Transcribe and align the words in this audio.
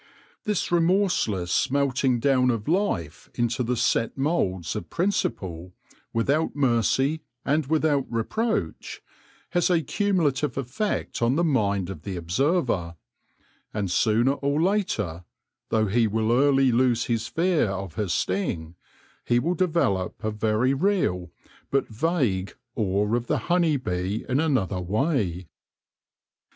This 0.45 0.71
remorseless 0.71 1.51
smelting 1.51 2.19
down 2.19 2.49
of 2.49 2.67
life 2.67 3.29
into 3.35 3.61
the 3.61 3.77
set 3.77 4.17
moulds 4.17 4.75
of 4.75 4.89
principle; 4.89 5.75
without 6.11 6.55
mercy 6.55 7.21
and 7.45 7.67
without 7.67 8.07
reproach, 8.09 9.03
has 9.51 9.69
a 9.69 9.83
cumulative 9.83 10.57
effect 10.57 11.21
on 11.21 11.35
the 11.35 11.43
mind 11.43 11.91
of 11.91 12.01
the 12.01 12.15
observer• 12.15 12.95
and 13.75 13.91
sooner 13.91 14.31
or 14.31 14.59
later, 14.59 15.23
though 15.69 15.85
he 15.85 16.07
will 16.07 16.31
early 16.31 16.71
lose 16.71 17.05
his 17.05 17.27
fear 17.27 17.67
of 17.67 17.93
her 17.93 18.07
sting, 18.07 18.73
he 19.23 19.37
will 19.37 19.53
develop 19.53 20.23
a 20.23 20.31
very 20.31 20.73
real, 20.73 21.29
but 21.69 21.87
vague, 21.89 22.55
awe 22.75 23.13
of 23.13 23.27
the 23.27 23.37
honey 23.37 23.77
bee 23.77 24.25
in 24.27 24.39
another 24.39 24.79
way. 24.81 25.47